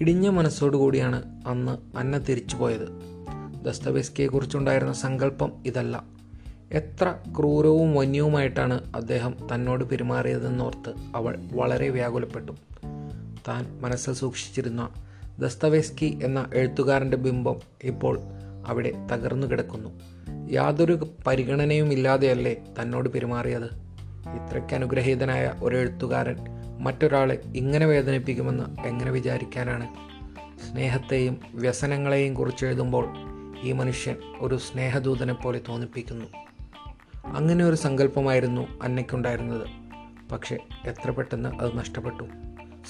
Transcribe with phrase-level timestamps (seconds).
[0.00, 2.88] ഇടിഞ്ഞ മനസ്സോടുകൂടിയാണ് അന്ന് അന്ന തിരിച്ചു പോയത്.
[3.64, 6.04] ദസ്തവേസ്കിയെക്കുറിച്ചുണ്ടായിരുന്ന സങ്കല്പം ഇതല്ല.
[6.72, 12.52] എത്ര ക്രൂരവും വന്യവുമായിട്ടാണ് അദ്ദേഹം തന്നോട് പെരുമാറിയതെന്നോർത്ത് അവൾ വളരെ വ്യാകുലപ്പെട്ടു.
[13.48, 14.88] താൻ മനസ്സിൽ സൂക്ഷിച്ചിരുന്ന
[15.38, 18.20] ദസ്തവേസ്കി എന്ന എഴുത്തുകാരന്റെ ബിംബം ഇപ്പോൾ
[18.66, 20.00] അവിടെ തകർന്നു കിടക്കുന്നു.
[20.52, 23.88] യാതൊരു പരിഗണനയും ഇല്ലാതെയല്ലേ തന്നോട് പെരുമാറിയത്?
[24.28, 30.08] ഇത്രയ്ക്ക് അനുഗ്രഹീതനായ ഒരു എഴുത്തുകാരൻ മറ്റൊരാളെ ഇങ്ങനെ വേദനിപ്പിക്കുമെന്ന് എങ്ങനെ വിചാരിക്കാനാണ്?
[30.70, 33.08] സ്നേഹത്തെയും വ്യസനങ്ങളെയും കുറിച്ച് എഴുതുമ്പോൾ
[33.62, 36.24] ഈ മനുഷ്യൻ ഒരു സ്നേഹദൂതനെ പോലെ തോന്നിപ്പിക്കുന്നു.
[37.26, 39.68] അങ്ങനെ ഒരു സങ്കല്പമായിരുന്നു അന്നയ്ക്കുണ്ടായിരുന്നത്.
[40.32, 42.24] പക്ഷേ എത്ര പെട്ടെന്ന് അത് നഷ്ടപ്പെട്ടു.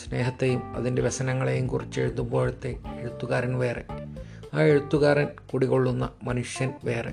[0.04, 3.84] സ്നേഹത്തെയും അതിന്റെ വ്യസനങ്ങളെയും കുറിച്ച് എഴുതുമ്പോഴത്തെ എഴുത്തുകാരൻ വേറെ.
[4.54, 7.10] ആ എഴുത്തുകാരൻ കുടികൊള്ളുന്ന മനുഷ്യൻ വേറെ.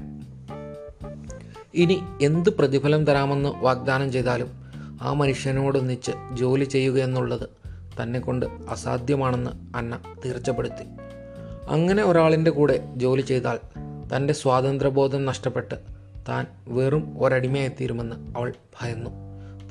[1.74, 4.65] ഇനി എന്ത് പ്രതിഫലം തരാമെന്ന് വാഗ്ദാനം ചെയ്താലും
[5.02, 7.50] ആ മനുഷ്യനോടൊന്നിച്ച് ജോലി ചെയ്യുക എന്നുള്ളത്
[8.02, 10.84] തന്നെ കൊണ്ട് അസാധ്യമാണെന്ന് അന്ന തീർച്ചപ്പെടുത്തി.
[11.70, 13.60] അങ്ങനെ ഒരാളിന്റെ കൂടെ ജോലി ചെയ്താൽ
[14.16, 15.76] തന്റെ സ്വാതന്ത്ര്യബോധം നഷ്ടപ്പെട്ട്
[16.30, 19.10] താൻ വെറും ഒരടിമയായിത്തീരുമെന്ന് അവൾ ഭയന്നു.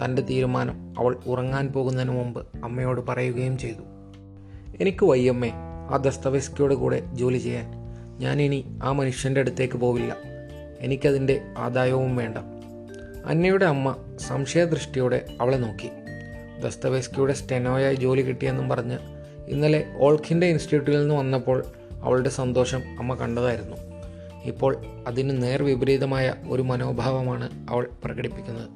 [0.05, 3.83] തന്റെ തീരുമാനം അവൾ ഉറങ്ങാൻ പോകുന്നതിന് മുമ്പ് അമ്മയോട് പറയുകയും ചെയ്തു.
[4.81, 5.53] എനിക്ക് വയ്യമ്മേ
[5.91, 7.67] ആ ദസ്തവേസ്കിയുടെ കൂടെ ജോലി ചെയ്യാൻ.
[8.19, 10.17] ഞാനിനി ആ മനുഷ്യന്റെ അടുത്തേക്ക് പോവില്ല.
[10.81, 12.39] എനിക്കതിന്റെ ആദായവും വേണ്ട.
[13.25, 15.91] അന്നയുടെ അമ്മ സംശയദൃഷ്ടിയോടെ അവളെ നോക്കി.
[16.63, 18.99] ദസ്തവേസ്കിയുടെ സ്റ്റെനോയായി ജോലി കിട്ടിയെന്നും പറഞ്ഞ്
[19.49, 21.65] ഇന്നലെ ഓൾഖിന്റെ ഇൻസ്റ്റിറ്റ്യൂട്ടിൽ നിന്ന് വന്നപ്പോൾ
[22.03, 23.77] അവളുടെ സന്തോഷം അമ്മ കണ്ടതായിരുന്നു.
[24.45, 28.69] ഇപ്പോൾ അതിന് നേർവിപരീതമായ ഒരു മനോഭാവമാണ് അവൾ പ്രകടിപ്പിക്കുന്നത്.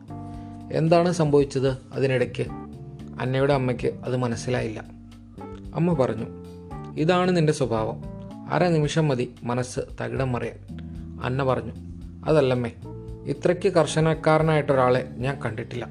[0.73, 2.47] എന്താണ് സംഭവിച്ചത് അതിനിടയ്ക്ക്?
[3.21, 4.85] അന്നയുടെ അമ്മയ്ക്ക് അത് മനസ്സിലായില്ല.
[5.75, 6.27] അമ്മ പറഞ്ഞു
[6.99, 8.03] ഇതാണ് നിന്റെ സ്വഭാവം.
[8.51, 10.59] അര നിമിഷം മതി മനസ്സ് തകിടം മറിയാൻ.
[11.25, 11.73] അന്ന പറഞ്ഞു
[12.25, 12.73] അതല്ലമ്മേ
[13.29, 15.89] ഇത്രയ്ക്ക് കർശനക്കാരനായിട്ടൊരാളെ ഞാൻ കണ്ടിട്ടില്ല.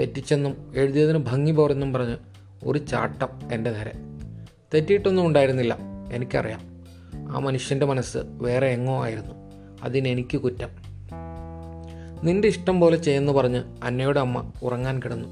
[0.00, 2.16] തെറ്റിച്ചെന്നും എഴുതിയതിന് ഭംഗി പോരെന്നും പറഞ്ഞ്
[2.64, 3.92] ഒരു ചാട്ടം എന്റെ നേരെ.
[4.74, 5.78] തെറ്റിയിട്ടൊന്നും ഉണ്ടായിരുന്നില്ല
[6.12, 6.60] എനിക്കറിയാം.
[7.14, 9.34] ആ മനുഷ്യന്റെ മനസ്സ് വേറെ എങ്ങോ ആയിരുന്നു.
[9.82, 10.68] അതിനെനിക്ക് കുറ്റം.
[12.22, 15.28] നിന്റെ ഇഷ്ടം പോലെ ചെയ്യുന്നു പറഞ്ഞ് അന്നയുടെ അമ്മ ഉറങ്ങാൻ കിടന്നു.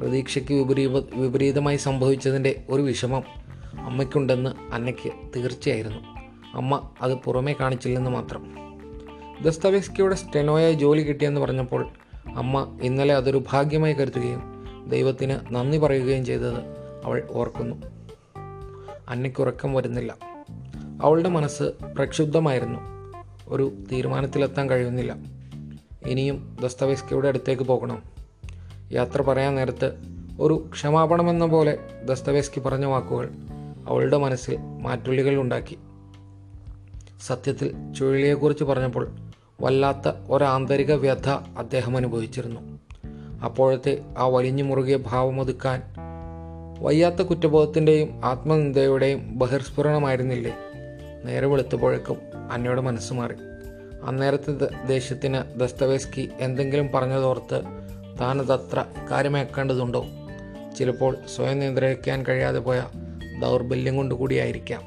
[0.00, 3.22] പ്രതീക്ഷയ്ക്ക് വിപരീത വിപരീതമായി സംഭവിച്ചതിന്റെ ഒരു വിഷമം
[3.78, 5.98] അമ്മയ്ക്കുണ്ടെന്ന് അന്നയ്ക്ക് തീർച്ചയായിരുന്നു.
[6.54, 8.69] അമ്മ അത് പുറമേ കാണിച്ചില്ലെന്ന് മാത്രം.
[9.44, 11.88] ദസ്തവേസ്കിയുടെ സ്റ്റെനോയായി ജോലി കിട്ടിയെന്ന് പറഞ്ഞപ്പോൾ
[12.36, 14.42] അമ്മ ഇന്നലെ അതൊരു ഭാഗ്യമായി കരുതുകയും
[14.88, 16.60] ദൈവത്തിന് നന്ദി പറയുകയും ചെയ്തത്
[17.04, 17.76] അവൾ ഓർക്കുന്നു.
[19.08, 20.16] അന്നയ്ക്കുറക്കം വരുന്നില്ല.
[21.02, 22.80] അവളുടെ മനസ്സ് പ്രക്ഷുബ്ധമായിരുന്നു.
[23.48, 25.16] ഒരു തീരുമാനത്തിലെത്താൻ കഴിയുന്നില്ല.
[26.06, 28.02] ഇനിയും ദസ്തവേസ്കിയുടെ അടുത്തേക്ക് പോകണം.
[28.92, 29.92] യാത്ര പറയാൻ നേരത്ത്
[30.40, 33.30] ഒരു ക്ഷമാപണമെന്ന പോലെ ദസ്തവേസ്കി പറഞ്ഞ വാക്കുകൾ
[33.88, 35.78] അവളുടെ മനസ്സിൽ മാറ്റുള്ളികൾ ഉണ്ടാക്കി.
[37.26, 39.10] സത്യത്തിൽ ചുഴലിയെക്കുറിച്ച് പറഞ്ഞപ്പോൾ
[39.60, 42.78] വല്ലാത്ത ഒരാന്തരിക വ്യഥ അദ്ദേഹം അനുഭവിച്ചിരുന്നു.
[43.44, 45.82] അപ്പോഴത്തെ ആ വലിഞ്ഞു മുറുകിയ ഭാവമൊതുക്കാൻ
[46.80, 50.56] വയ്യാത്ത കുറ്റബോധത്തിന്റെയും ആത്മനിന്ദയുടെയും ബഹിർസ്ഫുരണമായിരുന്നില്ലേ?
[51.24, 52.16] നേരെ വെളുത്തപ്പോഴേക്കും
[52.52, 53.34] അന്നയുടെ മനസ്സ് മാറി.
[54.04, 57.62] അന്നേരത്തെ ദേഷ്യത്തിന് ദസ്തവേസ്കി എന്തെങ്കിലും പറഞ്ഞതോർത്ത്
[58.20, 60.06] താനതത്ര കാര്യമേക്കേണ്ടതുണ്ടോ?
[60.78, 62.82] ചിലപ്പോൾ സ്വയം നിയന്ത്രിക്കാൻ കഴിയാതെ പോയ
[63.42, 64.82] ദൗർബല്യം കൊണ്ടുകൂടിയായിരിക്കാം.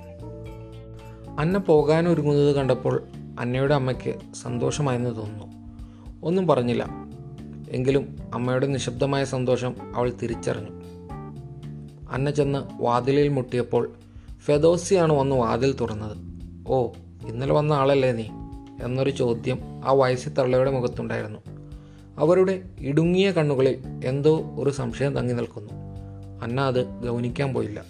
[1.40, 3.03] അന്ന പോകാൻ ഒരുങ്ങുന്നത് കണ്ടപ്പോൾ
[3.40, 5.46] അന്നയുടെ അമ്മയ്ക്ക് സന്തോഷമായെന്ന് തോന്നുന്നു.
[6.24, 6.90] ഒന്നും പറഞ്ഞില്ല.
[7.70, 10.70] എങ്കിലും അമ്മയുടെ നിശബ്ദമായ സന്തോഷം അവൾ തിരിച്ചറിഞ്ഞു.
[12.12, 13.94] അന്ന ചെന്ന് വാതിലിൽ മുട്ടിയപ്പോൾ
[14.40, 16.18] ഫെദോസിയാണ് വന്ന് വാതിൽ തുറന്നത്.
[16.68, 16.88] ഓ
[17.28, 18.24] ഇന്നലെ വന്ന ആളല്ലേ നീ?
[18.86, 21.40] എന്നൊരു ചോദ്യം ആ വയസ്സിൽ തള്ളയുടെ മുഖത്തുണ്ടായിരുന്നു.
[22.18, 25.74] അവരുടെ ഇടുങ്ങിയ കണ്ണുകളിൽ എന്തോ ഒരു സംശയം തങ്ങി നിൽക്കുന്നു.
[26.44, 27.84] അന്ന അത് ഗൗനിക്കാൻ പോയില്ല.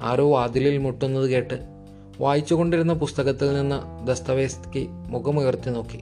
[0.00, 1.71] ആരോ വാതിലിൽ മുട്ടുന്നത് കേട്ട്
[2.20, 6.00] വായിച്ചുകൊണ്ടിരുന്ന പുസ്തകത്തിൽ നിന്ന് ദസ്തവേസ്കി മുഖമുയർത്തി നോക്കി.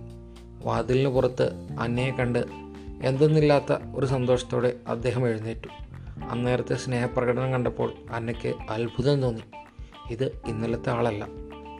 [0.65, 2.39] വാതിലിന് പുറത്ത് അന്നയെ കണ്ട്
[3.03, 5.69] എന്തെന്നില്ലാത്ത ഒരു സന്തോഷത്തോടെ അദ്ദേഹം എഴുന്നേറ്റു.
[6.25, 9.43] അന്നേരത്തെ സ്നേഹപ്രകടനം കണ്ടപ്പോൾ അന്നയ്ക്ക് അത്ഭുതം തോന്നി.
[10.11, 11.27] ഇത് ഇന്നലത്തെ ആളല്ല.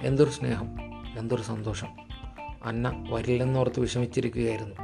[0.03, 0.69] എന്തൊരു സ്നേഹം
[1.19, 1.89] എന്തൊരു സന്തോഷം.
[2.65, 4.75] അന്ന വരില്ലെന്നോർത്ത് വിഷമിച്ചിരിക്കുകയായിരുന്നു.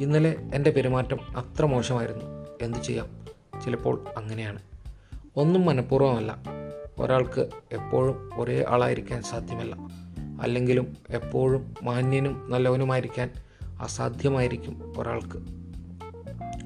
[0.00, 2.46] ഇന്നലെ എന്റെ പെരുമാറ്റം അത്ര മോശമായിരുന്നു.
[2.62, 3.08] എന്തു ചെയ്യാം?
[3.64, 4.58] ചിലപ്പോൾ അങ്ങനെയാണ്.
[5.36, 6.38] ഒന്നും മനഃപൂർവമല്ല.
[6.98, 7.40] ഒരാൾക്ക്
[7.72, 9.76] എപ്പോഴും ഒരേ ആളായിരിക്കാൻ സാധ്യമല്ല.
[10.42, 13.30] അല്ലെങ്കിലും എപ്പോഴും മാന്യനും നല്ലവനുമായിരിക്കാൻ
[13.80, 15.38] അസാധ്യമായിരിക്കും ഒരാൾക്ക്.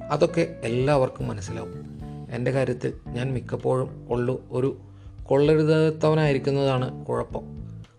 [0.02, 1.98] അതൊക്കെ എല്ലാവർക്കും മനസ്സിലാവും.
[2.30, 4.78] എന്റെ കാര്യത്തിൽ ഞാൻ മിക്കപ്പോഴും ഉള്ളു ഒരു
[5.22, 7.42] കൊള്ളരുതാത്തവനായിരിക്കുന്നതാണ് കുഴപ്പം.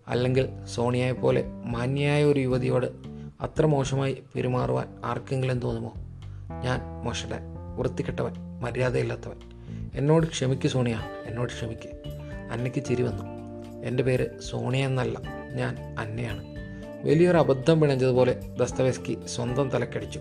[0.08, 2.86] അല്ലെങ്കിൽ സോണിയയെ പോലെ മാന്യയായ ഒരു യുവതിയോട്
[3.42, 5.94] അത്ര മോശമായി പെരുമാറുവാൻ ആർക്കെങ്കിലും തോന്നുമോ?
[6.64, 7.42] ഞാൻ മോശടൻ
[7.78, 9.36] വൃത്തികെട്ടവൻ മര്യാദയില്ലാത്തവൻ.
[9.94, 12.09] എന്നോട് ക്ഷമിക്ക് സോണിയ എന്നോട് ക്ഷമിക്ക്.
[12.52, 13.24] അന്നയ്ക്ക് ചിരി വന്നു.
[13.88, 15.20] എന്റെ പേര് സോണിയ എന്നല്ല
[15.56, 16.44] ഞാൻ അന്നയാണ്.
[17.04, 20.20] വലിയൊരു അബദ്ധം പിണഞ്ഞതുപോലെ ദസ്തവേസ്കി സ്വന്തം തലക്കടിച്ചു.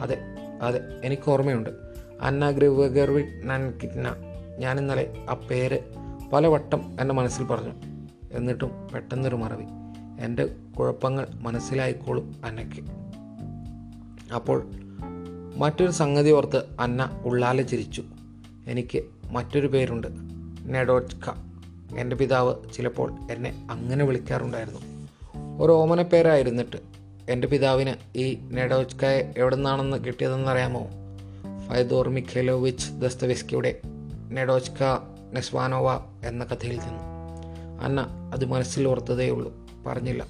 [0.00, 0.18] അതെ
[0.62, 1.70] അതെ എനിക്ക് ഓർമ്മയുണ്ട്.
[2.20, 4.14] അന്ന ഗ്രിവഗർവി നൻകിറ്റ്ന
[4.58, 5.80] ഞാൻ ഇന്നലെ ആ പേര്
[6.32, 7.72] പലവട്ടം എന്റെ മനസ്സിൽ പറഞ്ഞു.
[8.32, 9.64] എന്നിട്ടും പെട്ടെന്നൊരു മറവി.
[10.24, 10.44] എന്റെ
[10.78, 12.90] കുഴപ്പങ്ങൾ മനസ്സിലായിക്കോളും അന്നയ്ക്ക്.
[14.34, 14.66] അപ്പോൾ
[15.56, 18.04] മറ്റൊരു സംഗതി ഓർത്ത് അന്ന ഉള്ളാലെ ചിരിച്ചു.
[18.66, 20.08] എനിക്ക് മറ്റൊരു പേരുണ്ട്
[20.74, 21.47] നെഡോച്ക
[21.96, 24.80] എന്റെ പിതാവ് ചിലപ്പോൾ എന്നെ അങ്ങനെ വിളിക്കാറുണ്ടായിരുന്നു.
[25.62, 26.76] ഒരു ഓമനപ്പേരായിരുന്നിട്ട്
[27.28, 30.86] എന്റെ പിതാവിന് ഈ നെഡോച്കയെ എവിടെ നിന്നാണെന്ന് കിട്ടിയതെന്നറിയാമോ
[31.68, 33.80] ഫൈദോർ മിഖേലോവിച്ച് ദസ്തവിസ്കിയുടെ
[34.30, 34.82] നെഡോച്ക
[35.32, 37.02] നെസ്വാനോവ എന്ന കഥയിൽ നിന്ന്
[37.84, 39.54] അന്ന അത് മനസ്സിൽ ഓർത്തതേയുള്ളൂ
[39.86, 40.26] പറഞ്ഞില്ല.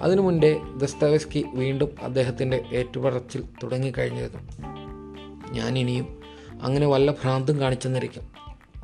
[0.00, 4.38] അതിനു മുൻപേ ദസ്തവസ്കി വീണ്ടും അദ്ദേഹത്തിന്റെ ഏറ്റുപറച്ചിൽ തുടങ്ങിക്കഴിഞ്ഞിരുന്നു.
[5.52, 6.22] ഞാനിനിയും
[6.62, 8.22] അങ്ങനെ വല്ല ഭ്രാന്തും കാണിച്ചെന്നിരിക്കും.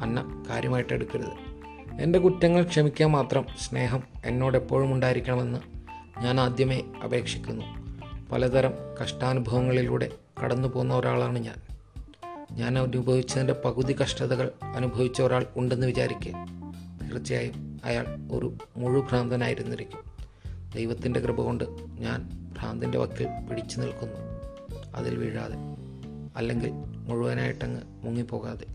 [0.00, 1.53] അന്ന കാര്യമായിട്ട് എടുക്കരുത്.
[2.00, 5.58] എന്റെ കുറ്റങ്ങൾ ക്ഷമിക്കാൻ മാത്രം സ്നേഹം എന്നോട് എപ്പോഴും ഉണ്ടായിരിക്കണമെന്ന്
[6.24, 7.64] ഞാൻ ആദ്യമേ അപേക്ഷിക്കുന്നു.
[8.32, 10.10] പലതരം കഷ്ടാനുഭവങ്ങളിലൂടെ
[10.44, 11.54] കടന്നു പോകുന്ന ഒരാളാണ് ഞാൻ.
[12.52, 16.32] ഞാൻ അനുഭവിച്ചതിന്റെ പകുതി കഷ്ടതകൾ അനുഭവിച്ച ഒരാൾ ഉണ്ടെന്ന് വിചാരിക്കുക
[17.10, 20.00] തീർച്ചയായും അയാൾ ഒരു മുഴുഭ്രാന്തനായിരുന്നിരിക്കും.
[20.74, 21.64] ദൈവത്തിന്റെ കൃപ കൊണ്ട്
[22.00, 24.20] ഞാൻ ഭ്രാന്തിന്റെ വക്കിൽ പിടിച്ചു നിൽക്കുന്നു.
[24.94, 25.54] അതിൽ വീഴാതെ.
[26.36, 26.70] അല്ലെങ്കിൽ
[27.08, 28.66] മുഴുവനായിട്ടങ്ങ് മുങ്ങിപ്പോകാതെ.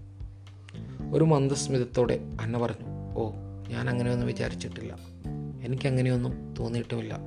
[1.14, 3.32] ഒരു മന്ദസ്മിതത്തോടെ അന്ന പറഞ്ഞു ഓ
[3.68, 4.98] ഞാൻ അങ്ങനെയൊന്നും വിചാരിച്ചിട്ടില്ല.
[5.64, 7.18] എനിക്കങ്ങനെയൊന്നും തോന്നിയിട്ടുമില്ല.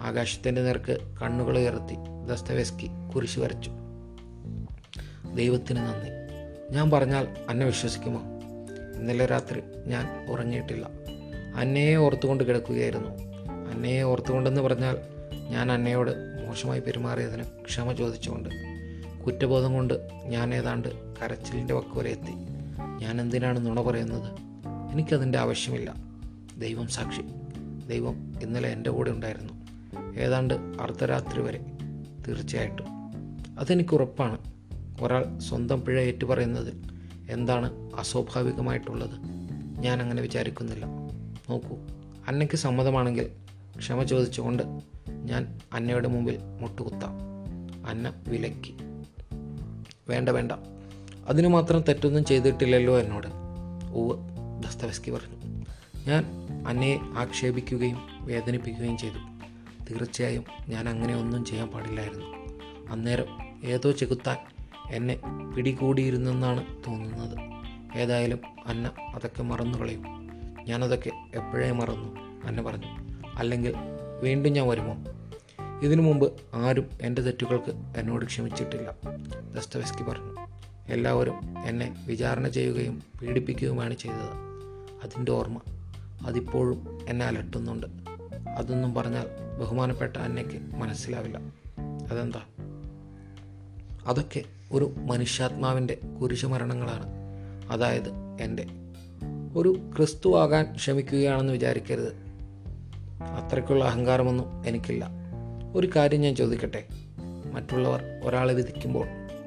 [0.00, 1.94] ആകാശത്തിന്റെ നേർക്ക് കണ്ണുകൾ ഉയർത്തി
[2.30, 3.70] ദസ്തവേസ്കി കുരിശു വരച്ചു.
[5.34, 6.10] ദൈവത്തിന് നന്ദി.
[6.74, 8.20] ഞാൻ പറഞ്ഞാൽ അന്നെ വിശ്വസിക്കുമോ?
[9.00, 10.90] ഇന്നലെ രാത്രി ഞാൻ ഉറങ്ങിയിട്ടില്ല.
[11.56, 13.10] അന്നയെ ഓർത്തുകൊണ്ട് കിടക്കുകയായിരുന്നു.
[13.70, 14.96] അന്നയെ ഓർത്തുകൊണ്ടെന്ന് പറഞ്ഞാൽ
[15.50, 16.10] ഞാൻ അന്നയോട്
[16.48, 18.48] മോശമായി പെരുമാറിയതിന് ക്ഷമ ചോദിച്ചുകൊണ്ട്
[19.24, 22.32] കുറ്റബോധം കൊണ്ട് ഞാൻ ഏതാണ്ട് കരച്ചിലിന്റെ വക്കുവരെ എത്തി.
[22.98, 24.41] ഞാൻ എന്തിനാണ് നുണ പറയുന്നത്?
[24.92, 25.94] എനിക്കതിന്റെ ആവശ്യമില്ല.
[26.58, 27.22] ദൈവം സാക്ഷി.
[27.88, 29.52] ദൈവം ഇന്നലെ എന്റെ കൂടെ ഉണ്ടായിരുന്നു.
[30.20, 31.60] ഏതാണ്ട് അർദ്ധരാത്രി വരെ.
[32.28, 32.84] തീർച്ചയായിട്ടും.
[33.60, 34.38] അതെനിക്ക് ഉറപ്പാണ്.
[35.00, 36.82] ഒരാൾ സ്വന്തം പിഴ ഏറ്റുപറയുന്നതിൽ
[37.30, 39.18] എന്താണ് അസ്വാഭാവികമായിട്ടുള്ളത്?
[39.80, 40.86] ഞാൻ അങ്ങനെ വിചാരിക്കുന്നില്ല.
[41.50, 41.76] നോക്കൂ
[42.28, 43.30] അന്നയ്ക്ക് സമ്മതമാണെങ്കിൽ
[43.78, 44.62] ക്ഷമ ചോദിച്ചുകൊണ്ട്
[45.10, 47.10] ഞാൻ അന്നയുടെ മുമ്പിൽ മുട്ടുകുത്താം.
[47.88, 48.74] അന്ന വിലക്കി.
[50.08, 50.52] വേണ്ട വേണ്ട.
[51.28, 53.26] അതിനു മാത്രം തെറ്റൊന്നും ചെയ്തിട്ടില്ലല്ലോ എന്നോട്.
[53.94, 54.31] ഉവ്
[54.62, 55.64] ദസ്തവസ്കി പറഞ്ഞു
[56.06, 56.24] ഞാൻ
[56.68, 59.32] അന്നെ ആക്ഷേപിക്കുകയും വേദനിപ്പിക്കുകയും ചെയ്തു.
[59.90, 62.26] തീർച്ചയായും ഞാൻ അങ്ങനെ ഒന്നും ചെയ്യാൻ പാടില്ലായിരുന്നു.
[62.90, 63.26] അന്നേരം
[63.64, 64.36] ഏതോ ചെകുത്താൻ
[64.90, 65.20] എന്നെ
[65.56, 67.38] പിടികൂടിയിരുന്നെന്നാണ് തോന്നുന്നത്.
[67.98, 70.02] ഏതായാലും അന്ന അതൊക്കെ മറന്നു കളയും.
[70.68, 72.16] ഞാനതൊക്കെ എപ്പോഴേ മറന്നു?
[72.44, 72.86] അന്ന പറഞ്ഞു.
[73.34, 73.74] അല്ലെങ്കിൽ
[74.22, 74.96] വീണ്ടും ഞാൻ വരുമോ?
[75.82, 78.90] ഇതിനു മുമ്പ് ആരും എന്റെ തെറ്റുകൾക്ക് എന്നോട് ക്ഷമിച്ചിട്ടില്ല.
[79.56, 80.36] ദസ്തവസ്കി പറഞ്ഞു.
[80.88, 84.51] എല്ലാവരും എന്നെ വിചാരണ ചെയ്യുകയും പീഡിപ്പിക്കുകയുമാണ് ചെയ്തത്.
[85.02, 85.60] അതിന്റെ ഓർമ്മ
[86.26, 87.86] അതിപ്പോഴും എന്നെ അലട്ടുന്നുണ്ട്.
[88.48, 89.26] അതൊന്നും പറഞ്ഞാൽ
[89.60, 91.38] ബഹുമാനപ്പെട്ട അന്നയ്ക്ക് മനസ്സിലാവില്ല.
[92.10, 92.40] അതെന്താ?
[94.06, 97.06] അതൊക്കെ ഒരു മനുഷ്യാത്മാവിന്റെ കുരിശുമരണങ്ങളാണ്.
[97.70, 98.08] അതായത്
[98.40, 98.66] എന്റെ.
[99.56, 102.12] ഒരു ക്രിസ്തു ആകാൻ ശ്രമിക്കുകയാണെന്ന് വിചാരിക്കരുത്.
[103.22, 105.08] അത്രയ്ക്കുള്ള അഹങ്കാരമൊന്നും എനിക്കില്ല.
[105.74, 106.86] ഒരു കാര്യം ഞാൻ ചോദിക്കട്ടെ?
[107.52, 109.06] മറ്റുള്ളവർ ഒരാളെ വിധിക്കുമ്പോൾ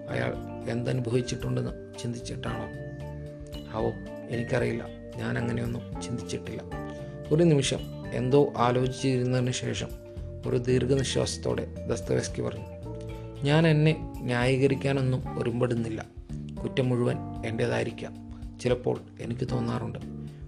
[0.10, 0.34] അയാൾ
[0.70, 2.66] എന്തനുഭവിച്ചിട്ടുണ്ടെന്ന് ചിന്തിച്ചിട്ടാണോ?
[3.78, 3.92] ആവോ
[4.30, 5.05] എനിക്കറിയില്ല.
[5.18, 6.62] ഞാൻ അങ്ങനെയൊന്നും ചിന്തിച്ചിട്ടില്ല.
[7.32, 7.80] ഒരു നിമിഷം
[8.14, 9.88] എന്തോ ആലോചിച്ചിരുന്നതിന് ശേഷം
[10.48, 12.66] ഒരു ദീർഘനിശ്വാസത്തോടെ ദസ്തവേസ്കി പറഞ്ഞു
[13.44, 16.06] ഞാൻ എന്നെ ന്യായീകരിക്കാനൊന്നും ഒരുമ്പെടുന്നില്ല.
[16.64, 18.26] കുറ്റം മുഴുവൻ എന്റേതായിരിക്കാം
[18.62, 20.00] ചിലപ്പോൾ എനിക്ക് തോന്നാറുണ്ട്.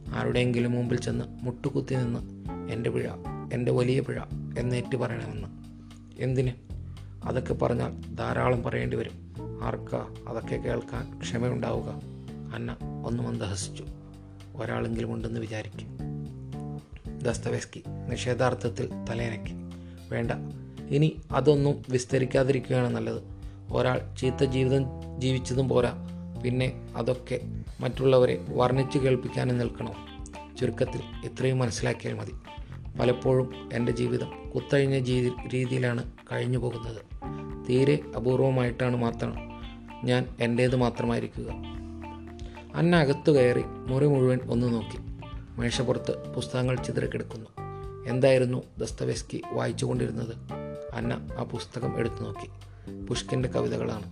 [0.09, 2.19] ആരുടെയെങ്കിലും മുമ്പിൽ ചെന്ന് മുട്ടുകുത്തി നിന്ന്
[2.73, 3.09] എന്റെ പിഴ
[3.53, 4.21] എന്റെ വലിയ പിഴ
[4.59, 5.47] എന്നേറ്റ് പറയണമെന്ന്.
[6.23, 6.51] എന്തിന്?
[7.23, 9.33] അതൊക്കെ പറഞ്ഞാൽ ധാരാളം പറയേണ്ടി വരും.
[9.63, 12.01] ആർക്കാ അതൊക്കെ കേൾക്കാൻ ക്ഷമയുണ്ടാവുക?
[12.55, 13.85] അന്ന ഒന്നും മന്ദഹസിച്ചു.
[14.57, 15.97] ഒരാളെങ്കിലും ഉണ്ടെന്ന് വിചാരിക്കും.
[17.23, 19.53] ദസ്തവേസ്കി നിഷേധാർത്ഥത്തിൽ തലയനക്കി
[20.11, 20.31] വേണ്ട
[20.89, 23.21] ഇനി അതൊന്നും വിസ്തരിക്കാതിരിക്കുകയാണ് നല്ലത്.
[23.73, 24.85] ഒരാൾ ചീത്ത ജീവിതം
[25.19, 25.93] ജീവിച്ചതും പോരാ.
[26.43, 27.41] പിന്നെ അതൊക്കെ
[27.79, 29.95] മറ്റുള്ളവരെ വർണിച്ചു കേൾപ്പിക്കാനും നിൽക്കണോ.
[30.59, 32.31] ചുരുക്കത്തിൽ ഇത്രയും മനസ്സിലാക്കിയാൽ മതി.
[32.99, 37.01] പലപ്പോഴും എന്റെ ജീവിതം കുത്തഴിഞ്ഞ ജീ- രീതിയിലാണ് കഴിഞ്ഞു പോകുന്നത്.
[37.69, 39.35] തീരെ അപൂർവമായിട്ടാണ് മാത്രം
[40.03, 41.76] ഞാൻ എന്റേത് മാത്രമായിരിക്കുക.
[42.77, 44.97] അന്ന അകത്തു കയറി മുറി മുഴുവൻ ഒന്ന് നോക്കി.
[45.61, 47.49] മേശപ്പുറത്ത് പുസ്തകങ്ങൾ ചിതറിക്കിടക്കുന്നു.
[48.09, 50.35] എന്തായിരുന്നു ദസ്തവേസ്കി വായിച്ചുകൊണ്ടിരുന്നത്?
[50.93, 52.49] അന്ന ആ പുസ്തകം എടുത്തു നോക്കി.
[53.05, 54.03] പുഷ്കിന്റെ കവിതകളാണ്.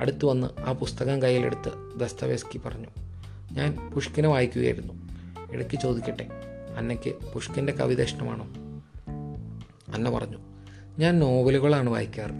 [0.00, 2.86] അടുത്തു വന്ന് ആ പുസ്തകം കയ്യിലെടുത്ത് ദസ്തവേസ്കി പറഞ്ഞു
[3.52, 4.92] ഞാൻ പുഷ്കിനെ വായിക്കുകയായിരുന്നു.
[5.52, 6.26] ഇടയ്ക്ക് ചോദിക്കട്ടെ
[6.76, 8.44] അന്നയ്ക്ക് പുഷ്കിന്റെ കവിത ഇഷ്ടമാണോ?
[9.94, 10.38] അന്ന പറഞ്ഞു
[10.98, 12.32] ഞാൻ നോവലുകളാണ് വായിക്കാറ്.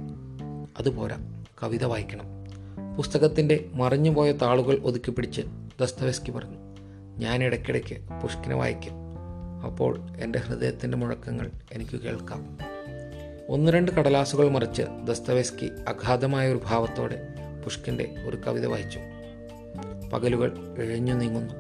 [0.79, 2.39] അതുപോരാ കവിത വായിക്കണം.
[2.97, 5.43] പുസ്തകത്തിന്റെ മറിഞ്ഞുപോയ താളുകൾ ഒതുക്കിപ്പിടിച്ച്
[5.81, 6.57] ദസ്തവസ്കി പറഞ്ഞു
[7.19, 8.93] ഞാൻ ഇടയ്ക്കിടയ്ക്ക് പുഷ്കിനെ വായിക്കും.
[9.65, 12.59] അപ്പോൾ എന്റെ ഹൃദയത്തിന്റെ മുഴക്കങ്ങൾ എനിക്ക് കേൾക്കാം.
[13.49, 17.23] ഒന്ന് രണ്ട് കടലാസുകൾ മറിച്ച് ദസ്തവേസ്കി അഗാധമായ ഒരു ഭാവത്തോടെ
[17.65, 18.99] പുഷ്കിന്റെ ഒരു കവിത വായിച്ചു.
[20.13, 21.55] പകലുകൾ ഇഴഞ്ഞു നീങ്ങുന്നു.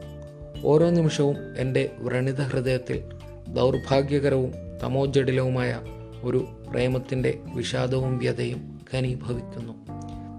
[0.64, 3.02] ഓരോ നിമിഷവും എന്റെ വ്രണിത ഹൃദയത്തിൽ
[3.48, 5.80] ദൗർഭാഗ്യകരവും തമോജടിലവുമായ
[6.22, 9.72] ഒരു പ്രേമത്തിന്റെ വിഷാദവും വ്യതയും ഘനീഭവിക്കുന്നു.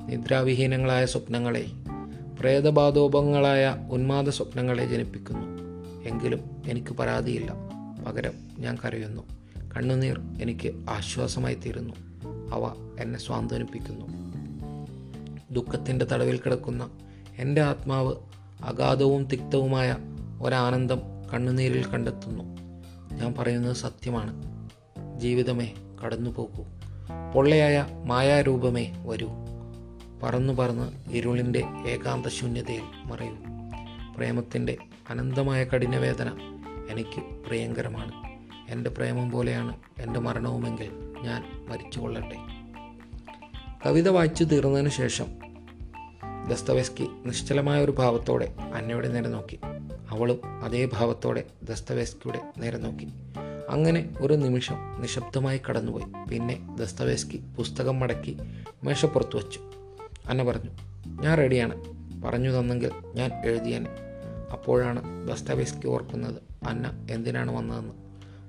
[0.08, 1.66] നിദ്രാവിഹീനങ്ങളായ സ്വപ്നങ്ങളെ
[2.40, 5.48] പ്രേതബാധോപങ്ങളായ ഉന്മാദ സ്വപ്നങ്ങളെ ജനിപ്പിക്കുന്നു.
[6.10, 7.56] എങ്കിലും എനിക്ക് പരാതിയില്ല.
[8.08, 9.22] പകരം ഞാൻ കരയുന്നു.
[9.78, 11.94] കണ്ണുനീർ എനിക്ക് ആശ്വാസമായി തീരുന്നു.
[12.52, 14.06] അവ എന്നെ സ്വാന്തനിപ്പിക്കുന്നു.
[15.52, 16.90] ദുഃഖത്തിന്റെ തടവിൽ കിടക്കുന്ന
[17.38, 18.16] എന്റെ ആത്മാവ്
[18.64, 19.96] അഗാധവും തിക്തവുമായ
[20.42, 21.02] ഒരാനന്ദം
[21.34, 22.44] കണ്ണുനീരിൽ കണ്ടെത്തുന്നു.
[23.16, 24.44] ഞാൻ പറയുന്നത് സത്യമാണ്.
[25.20, 25.74] ജീവിതമേ
[26.06, 26.66] കടന്നു പോകൂ
[27.36, 29.28] പൊള്ളയായ മായാരൂപമേ വരൂ.
[30.24, 33.36] പറന്നു പറന്ന് ഇരുളിന്റെ ഏകാന്ത ശൂന്യതയിൽ മറയൂ.
[34.18, 34.78] പ്രേമത്തിന്റെ
[35.10, 36.28] അനന്തമായ കഠിനവേദന
[36.90, 38.12] എനിക്ക് പ്രിയങ്കരമാണ്.
[38.72, 42.36] എന്റെ പ്രേമം പോലെയാണ് എന്റെ മരണവുമെങ്കിൽ ഞാൻ മരിച്ചു കൊള്ളട്ടെ
[43.86, 45.26] കവിത വായിച്ചു തീർന്നതിന് ശേഷം
[46.50, 49.60] ദസ്തവേസ്കി നിശ്ചലമായ ഒരു ഭാവത്തോടെ അന്നയുടെ നേരെ നോക്കി.
[50.10, 53.08] അവളും അതേ ഭാവത്തോടെ ദസ്തവേസ്കിയുടെ നേരെ നോക്കി.
[53.70, 56.30] അങ്ങനെ ഒരു നിമിഷം നിശബ്ദമായി കടന്നുപോയി.
[56.30, 58.38] പിന്നെ ദസ്തവേസ്കി പുസ്തകം മടക്കി
[58.84, 59.69] മേശപ്പുറത്ത് വച്ചു.
[60.30, 60.70] അന്ന പറഞ്ഞു
[61.22, 63.90] ഞാൻ റെഡിയാണ് പറഞ്ഞു തന്നെങ്കിൽ ഞാൻ എഴുതിയനെ.
[64.52, 67.94] അപ്പോഴാണ് ദസ്തവേസ്കി ഓർക്കുന്നത് അന്ന എന്തിനാണ് വന്നതെന്ന്.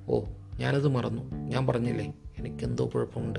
[0.08, 0.24] ഓ
[0.58, 1.22] ഞാനത് മറന്നു.
[1.34, 3.38] ഞാൻ പറഞ്ഞില്ലേ എനിക്കെന്തോ കുഴപ്പമുണ്ട്.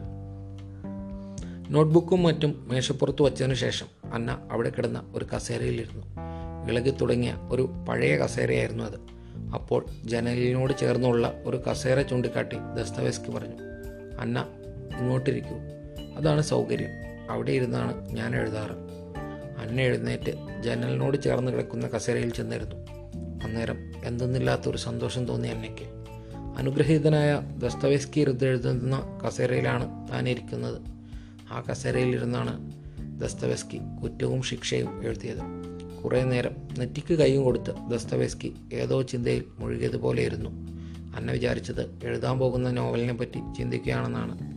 [1.70, 6.06] നോട്ട്ബുക്കും മറ്റും മേശപ്പുറത്ത് വച്ചതിന് ശേഷം അന്ന അവിടെ കിടന്ന ഒരു കസേരയിലിരുന്നു.
[6.72, 9.00] ഇളകി തുടങ്ങിയ ഒരു പഴയ കസേരയായിരുന്നു അത്.
[9.54, 13.56] അപ്പോൾ ജനലിനോട് ചേർന്നുള്ള ഒരു കസേര ചൂണ്ടിക്കാട്ടി ദസ്തവേസ്കി പറഞ്ഞു
[14.20, 14.46] അന്ന
[15.00, 15.56] ഇങ്ങോട്ടിരിക്കൂ.
[16.18, 17.11] അതാണ് സൗകര്യം.
[17.32, 19.02] അവിടെ ഇരുന്നാണ് ഞാൻ എഴുതാറ്.
[19.62, 22.76] അന്ന എഴുന്നേറ്റ് ജനലിനോട് ചേർന്ന് കിടക്കുന്ന കസേരയിൽ ചെന്നിരുന്നു.
[23.44, 26.02] അന്നേരം എന്തെന്നില്ലാത്തൊരു സന്തോഷം തോന്നി അന്നയ്ക്ക്.
[26.58, 30.82] അനുഗ്രഹീതനായ ദസ്തവേസ്കി എഴുതുന്ന കസേരയിലാണ് താൻ ഇരിക്കുന്നത്.
[31.52, 32.72] ആ കസേരയിലിരുന്നാണ്
[33.22, 35.72] ദസ്തവേസ്കി കുറ്റവും ശിക്ഷയും എഴുതിയത്.
[36.04, 40.50] കുറേ നേരം നെറ്റിക്ക് കൈയും കൊടുത്ത് ദസ്തവേസ്കി ഏതോ ചിന്തയിൽ മുഴുകിയതുപോലെയിരുന്നു
[41.16, 44.51] അന്ന വിചാരിച്ചത് എഴുതാൻ പോകുന്ന നോവലിനെ പറ്റി ചിന്തിക്കുകയാണെന്നാണ്.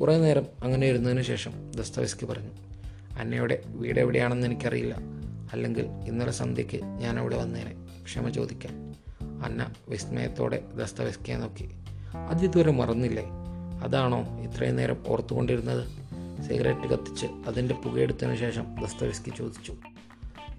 [0.00, 2.50] കുറേ നേരം അങ്ങനെ ഇരുന്നതിന് ശേഷം ദസ്തവിസ്കി പറഞ്ഞു
[3.18, 4.96] അന്നയുടെ വീട് എവിടെയാണെന്ന് എനിക്കറിയില്ല.
[5.52, 7.74] അല്ലെങ്കിൽ ഇന്നലെ സന്ധ്യയ്ക്ക് ഞാൻ അവിടെ വന്നേനെ.
[8.04, 8.94] ക്ഷമ ചോദിക്കാൻ.
[9.44, 11.70] അന്ന വിസ്മയത്തോടെ ദസ്തവേസ്കിയെ നോക്കി.
[12.16, 13.26] അതിതുവരെ മറന്നില്ലേ?
[13.82, 15.88] അതാണോ ഇത്രയും നേരം ഓർത്തുകൊണ്ടിരുന്നത്?
[16.42, 19.74] സിഗരറ്റ് കത്തിച്ച് അതിന്റെ പുകയെടുത്തതിന് ശേഷം ദസ്തവിസ്കി ചോദിച്ചു.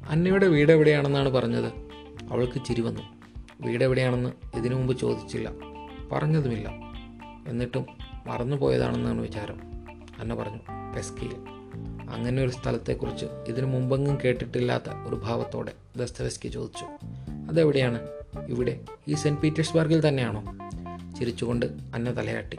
[0.09, 1.67] അന്നയുടെ വീട് എവിടെയാണെന്നാണ് പറഞ്ഞത്?
[2.31, 3.01] അവൾക്ക് ചിരി വന്നു.
[3.61, 5.51] വീട് എവിടെയാണെന്ന് ഇതിനു മുമ്പ് ചോദിച്ചില്ല.
[6.11, 6.69] പറഞ്ഞതുമില്ല.
[7.47, 9.59] എന്നിട്ടും മറന്നുപോയതാണെന്നാണ് വിചാരം.
[10.19, 10.59] അന്ന പറഞ്ഞു
[10.95, 11.35] പെസ്കിയിൽ
[12.09, 16.85] അങ്ങനെ ഒരു സ്ഥലത്തെക്കുറിച്ച് ഇതിനു മുമ്പെങ്ങും കേട്ടിട്ടില്ലാത്ത ഒരു ഭാവത്തോടെ ദസ്തവെസ്കി ചോദിച്ചു
[17.49, 17.99] അതെവിടെയാണ്?
[18.47, 20.43] ഇവിടെ ഈ സെന്റ് പീറ്റേഴ്സ്ബർഗിൽ തന്നെയാണോ?
[21.19, 22.57] ചിരിച്ചുകൊണ്ട് അന്ന തലയാട്ടി.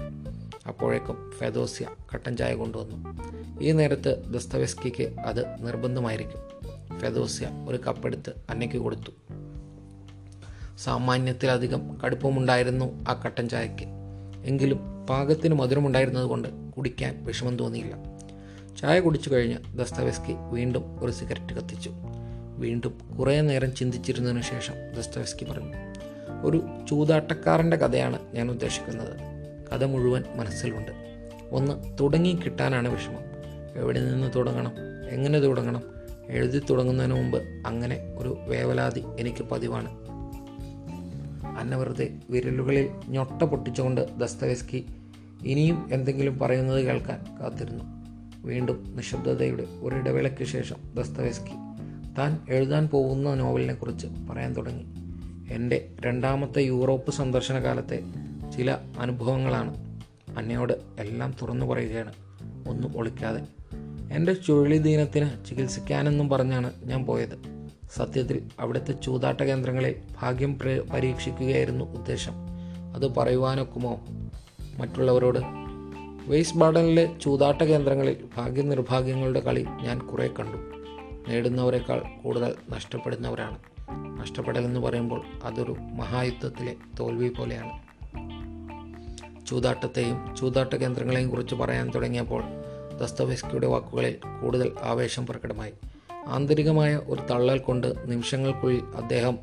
[0.68, 3.18] അപ്പോഴേക്കും ഫെദോസ്യ കട്ടൻ ചായ കൊണ്ടുവന്നു.
[3.60, 6.40] ഈ നേരത്ത് ദസ്തവെസ്കിക്ക് അത് നിർബന്ധമായിരിക്കും.
[6.98, 9.34] ഫെദോസ്യ ഒരു കപ്പെടുത്ത് അന്നയ്ക്ക് കൊടുത്തു.
[10.76, 14.01] സാമാന്യത്തിലധികം കടുപ്പമുണ്ടായിരുന്നു ആ കട്ടൻ ചായയ്ക്ക്.
[14.44, 17.96] എങ്കിലും പാകത്തിന് മധുരമുണ്ടായിരുന്നതുകൊണ്ട് കുടിക്കാൻ വിഷമം തോന്നിയില്ല.
[18.80, 21.92] ചായ കുടിച്ചു കഴിഞ്ഞ് ദസ്തവെസ്കി വീണ്ടും ഒരു സിഗരറ്റ് കത്തിച്ചു.
[22.56, 25.72] വീണ്ടും കുറേ നേരം ചിന്തിച്ചിരുന്നതിന് ശേഷം ദസ്തവെസ്കി പറഞ്ഞു
[26.42, 29.16] ഒരു ചൂതാട്ടക്കാരന്റെ കഥയാണ് ഞാൻ ഉദ്ദേശിക്കുന്നത്.
[29.72, 30.90] കഥ മുഴുവൻ മനസ്സിലുണ്ട്.
[31.50, 33.22] ഒന്ന് തുടങ്ങി കിട്ടാനാണ് വിഷമം.
[33.76, 34.72] എവിടെ നിന്ന് തുടങ്ങണം?
[35.10, 35.82] എങ്ങനെ തുടങ്ങണം?
[36.28, 40.01] എഴുതി തുടങ്ങുന്നതിന് മുമ്പ് അങ്ങനെ ഒരു വേവലാതി എനിക്ക് പതിവാണ്.
[41.62, 44.84] അന്ന വെറുതെ വിരലുകളിൽ ഞൊട്ട പൊട്ടിച്ചുകൊണ്ട് ദസ്തവേസ്കി
[45.44, 47.84] ഇനിയും എന്തെങ്കിലും പറയുന്നത് കേൾക്കാൻ കാത്തിരുന്നു.
[48.46, 51.54] വീണ്ടും നിശബ്ദതയുടെ ഒരിടവേളയ്ക്ക് ശേഷം ദസ്തവേസ്കി
[52.18, 54.84] താൻ എഴുതാൻ പോകുന്ന നോവലിനെക്കുറിച്ച് പറയാൻ തുടങ്ങി.
[55.52, 58.02] എന്റെ രണ്ടാമത്തെ യൂറോപ്പ് സന്ദർശന കാലത്തെ
[58.56, 60.00] ചില അനുഭവങ്ങളാണ്
[60.38, 62.12] അന്നയോട് എല്ലാം തുറന്നു പറയുകയാണ്.
[62.68, 63.46] ഒന്നും ഒളിക്കാതെ.
[64.12, 67.61] എന്റെ ചുഴലിദീനത്തിന് ചികിത്സിക്കാനെന്നും പറഞ്ഞാണ് ഞാൻ പോയത്.
[67.94, 72.32] സത്യത്തിൽ അവിടുത്തെ ചൂതാട്ട കേന്ദ്രങ്ങളെ ഭാഗ്യം പ്ര- പരീക്ഷിക്കുകയായിരുന്നു ഉദ്ദേശം.
[72.94, 74.00] അത് പറയുവാനൊക്കുമോ?
[74.78, 75.38] മറ്റുള്ളവരോട്
[76.26, 80.56] വെയ്സ് ബാർഡനിലെ ചൂതാട്ട കേന്ദ്രങ്ങളിൽ ഭാഗ്യനിർഭാഗ്യങ്ങളുടെ കളി ഞാൻ കുറേ കണ്ടു.
[81.30, 83.58] നേടുന്നവരെക്കാൾ കൂടുതൽ നഷ്ടപ്പെടുന്നവരാണ്.
[84.20, 87.82] നഷ്ടപ്പെടൽ എന്ന് പറയുമ്പോൾ അതൊരു മഹായുദ്ധത്തിലെ തോൽവി പോലെയാണ്.
[89.46, 92.42] ചൂതാട്ടത്തെയും ചൂതാട്ട കേന്ദ്രങ്ങളെയും കുറിച്ച് പറയാൻ തുടങ്ങിയപ്പോൾ
[93.00, 95.72] ദസ്തവേസ്കിയുടെ വാക്കുകളിൽ കൂടുതൽ ആവേശം പ്രകടമായി.
[96.26, 99.38] ആന്തരികമായ ഒരു തള്ളൽ കൊണ്ട് നിമിഷങ്ങൾക്കുള്ളിൽ അദ്ദേഹം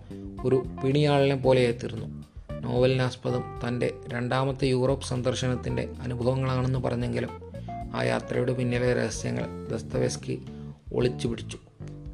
[0.46, 2.24] ഒരു പിണിയാളിനെ പോലെയെത്തിരുന്നു
[2.62, 7.30] നോവലിനാസ്പദം തന്റെ രണ്ടാമത്തെ യൂറോപ്പ് സന്ദർശനത്തിന്റെ അനുഭവങ്ങളാണെന്ന് പറഞ്ഞെങ്കിലും
[7.96, 10.42] ആ യാത്രയുടെ പിന്നിലെ രഹസ്യങ്ങൾ ദസ്തവേസ്കി
[10.94, 11.58] ഒളിച്ചു പിടിച്ചു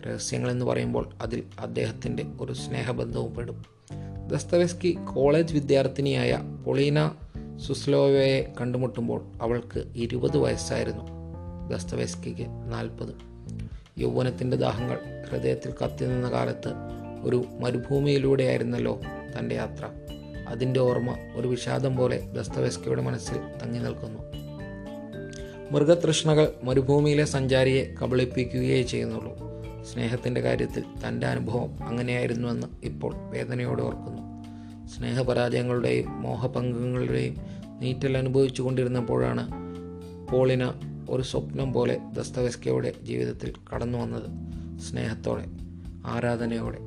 [0.08, 3.66] രഹസ്യങ്ങളെന്ന് പറയുമ്പോൾ അതിൽ അദ്ദേഹത്തിന്റെ ഒരു സ്നേഹബന്ധവും പെടും.
[4.28, 7.12] ദസ്തവേസ്കി കോളേജ് വിദ്യാർത്ഥിനിയായ പൊളീന
[7.58, 11.04] സുസ്ലോവയെ കണ്ടുമുട്ടുമ്പോൾ അവൾക്ക് ഇരുപത് വയസ്സായിരുന്നു.
[11.70, 13.35] ദസ്തവേസ്കിക്ക് നാൽപ്പത്.
[13.98, 15.00] യൗവനത്തിന്റെ ദാഹങ്ങൾ
[15.30, 16.74] ഹൃദയത്തിൽ കത്തിനിന്ന കാലത്ത്
[17.24, 19.02] ഒരു മരുഭൂമിയിലൂടെയായിരുന്നല്ലോ
[19.40, 19.90] തന്റെ യാത്ര.
[20.48, 24.20] അതിന്റെ ഓർമ്മ ഒരു വിഷാദം പോലെ ദസ്തവേസ്കയുടെ മനസ്സിൽ തങ്ങി നിൽക്കുന്നു.
[25.72, 29.38] മൃഗതൃഷ്ണകൾ മരുഭൂമിയിലെ സഞ്ചാരിയെ കബളിപ്പിക്കുകയേ ചെയ്യുന്നുള്ളൂ.
[29.94, 34.22] സ്നേഹത്തിന്റെ കാര്യത്തിൽ തന്റെ അനുഭവം അങ്ങനെയായിരുന്നുവെന്ന് ഇപ്പോൾ വേദനയോടെ ഓർക്കുന്നു.
[34.88, 37.38] സ്നേഹപരാജയങ്ങളുടെയും മോഹപങ്കങ്ങളുടെയും
[37.80, 39.50] നീറ്റൽ അനുഭവിച്ചു കൊണ്ടിരുന്നപ്പോഴാണ്
[40.32, 40.72] പോളിന
[41.10, 44.24] ഒരു സ്വപ്നം പോലെ ദസ്തവസ്കയുടെ ജീവിതത്തിൽ കടന്നു വന്നത്
[44.80, 45.46] സ്നേഹത്തോടെ
[46.06, 46.78] ആരാധനയോടെ.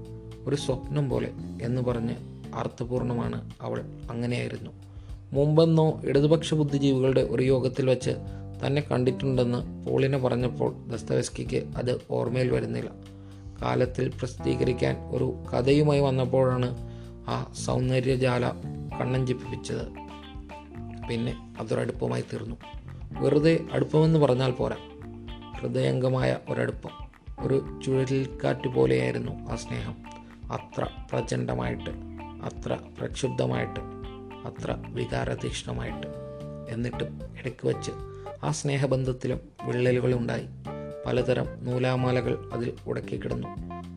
[0.46, 1.30] ഒരു സ്വപ്നം പോലെ
[1.62, 2.14] എന്ന് പറഞ്ഞ്
[2.54, 4.70] അർത്ഥപൂർണമാണ് അവൾ അങ്ങനെയായിരുന്നു.
[5.32, 8.10] മുമ്പെന്നോ ഇടതുപക്ഷ ബുദ്ധിജീവികളുടെ ഒരു യോഗത്തിൽ വെച്ച്
[8.66, 12.90] തന്നെ കണ്ടിട്ടുണ്ടെന്ന് പോളിനെ പറഞ്ഞപ്പോൾ ദസ്തവസ്കിക്ക് അത് ഓർമ്മയിൽ വരുന്നില്ല.
[13.62, 16.76] കാലത്തിൽ പ്രസിദ്ധീകരിക്കാൻ ഒരു കഥയുമായി വന്നപ്പോഴാണ്
[17.28, 18.48] ആ സൗന്ദര്യജാല
[19.00, 19.88] കണ്ണഞ്ചിപ്പിച്ചത്.
[21.08, 22.56] പിന്നെ അതൊരടുപ്പമായി തീർന്നു.
[23.12, 24.76] വെറുതെ അടുപ്പമെന്ന് പറഞ്ഞാൽ പോരാ.
[25.60, 26.90] ഹൃദയംഗമായ ഒരടുപ്പം
[27.40, 29.96] ഒരു ചുഴലിക്കാറ്റ് പോലെയായിരുന്നു ആ സ്നേഹം.
[30.52, 31.90] അത്ര പ്രചണ്ഡമായിട്ട്
[32.44, 33.80] അത്ര പ്രക്ഷുബ്ധമായിട്ട്
[34.46, 36.06] അത്ര വികാരതീക്ഷ്ണമായിട്ട്.
[36.68, 37.04] എന്നിട്ട്
[37.40, 37.90] ഇടയ്ക്ക് വച്ച്
[38.42, 40.46] ആ സ്നേഹബന്ധത്തിലും വിള്ളലുകളുണ്ടായി.
[41.06, 43.48] പലതരം നൂലാമാലകൾ അതിൽ ഉടക്കി കിടന്നു.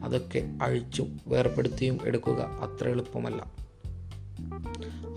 [0.05, 3.51] അതൊക്കെ അഴിച്ചും വേർപ്പെടുത്തിയും എടുക്കുക അത്ര എളുപ്പമല്ല.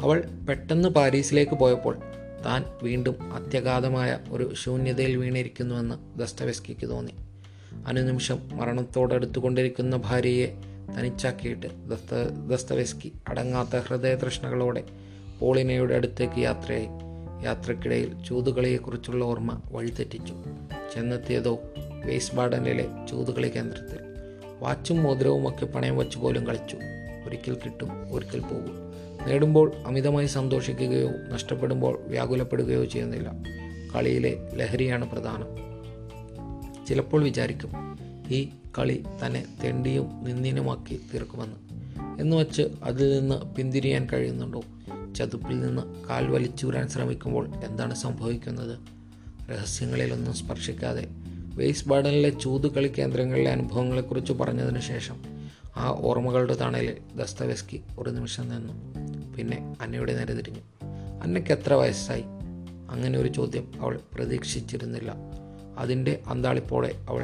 [0.03, 1.99] അവൾ പെട്ടെന്ന് പാരീസിലേക്ക് പോയപ്പോൾ
[2.45, 7.15] താൻ വീണ്ടും അത്യഗാധമായ ഒരു ശൂന്യതയിൽ വീണിരിക്കുന്നുവെന്ന് ദസ്തവെസ്കിക്ക് തോന്നി.
[7.87, 10.47] അനുനിമിഷം മരണത്തോടടുത്തുകൊണ്ടിരിക്കുന്ന ഭാര്യയെ
[10.99, 14.85] തനിച്ചാക്കിയിട്ട് ദസ്ത ദസ്തവെസ്കി അടങ്ങാത്ത ഹൃദയതൃഷ്ണകളോടെ
[15.41, 16.87] പോളിനയുടെ അടുത്തേക്ക് യാത്രയായി.
[17.45, 20.35] യാത്രക്കിടയിൽ ചൂതുകളിയെക്കുറിച്ചുള്ള ഓർമ്മ വഴിതെറ്റിച്ചു.
[20.95, 21.59] ചെന്നെത്തിയതോ
[22.05, 23.99] വേസ് ബാഡനിലെ ചൂതുകളി കേന്ദ്രത്തിൽ.
[24.61, 26.77] വാച്ചും മോതിരവും ഒക്കെ പണയം വച്ചു പോലും കളിച്ചു.
[27.27, 28.84] ഒരിക്കൽ കിട്ടും ഒരിക്കൽ പോകും.
[29.27, 33.33] നേടുമ്പോൾ അമിതമായി സന്തോഷിക്കുകയോ നഷ്ടപ്പെടുമ്പോൾ വ്യാകുലപ്പെടുകയോ ചെയ്യുന്നില്ല.
[33.95, 35.65] കളിയിലെ ലഹരിയാണ് പ്രധാനം.
[36.87, 37.71] ചിലപ്പോൾ വിചാരിക്കും
[38.31, 41.57] ഈ കളി തന്നെ തെണ്ടിയും നിന്ദിനുമാക്കി തീർക്കുമെന്ന്.
[42.21, 44.63] എന്ന് വച്ച് അതിൽ നിന്ന് പിന്തിരിയാൻ കഴിയുന്നുണ്ടോ?
[45.17, 48.79] ചതുപ്പിൽ നിന്ന് കാൽ വലിച്ചൂരാൻ ശ്രമിക്കുമ്പോൾ എന്താണ് സംഭവിക്കുന്നത്?
[49.51, 51.09] രഹസ്യങ്ങളിലൊന്നും സ്പർശിക്കാതെ
[51.55, 55.23] വേസ്റ്റ് ബാർഡനിലെ ചൂതുകളി കേന്ദ്രങ്ങളിലെ അനുഭവങ്ങളെക്കുറിച്ച് പറഞ്ഞതിന് ശേഷം
[55.77, 59.04] ആ ഓർമ്മകളുടെ തണലിൽ ദസ്തവെസ്കി ഒരു നിമിഷം നിന്നു.
[59.37, 60.61] പിന്നെ അന്നയുടെ നേരെ തിരിഞ്ഞു.
[61.23, 62.25] അന്നയ്ക്ക് എത്ര വയസ്സായി?
[62.91, 65.15] അങ്ങനെ ഒരു ചോദ്യം അവൾ പ്രതീക്ഷിച്ചിരുന്നില്ല.
[65.79, 67.23] അതിന്റെ അന്താളിപ്പോടെ അവൾ